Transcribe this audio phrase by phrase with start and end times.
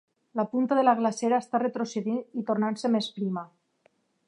[0.37, 3.45] La punta de la glacera està retrocedint i tornant-se més prima.